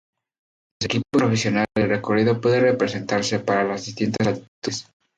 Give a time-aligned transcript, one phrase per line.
[0.01, 4.89] En los equipos profesionales el recorrido puede representarse para las distintas latitudes.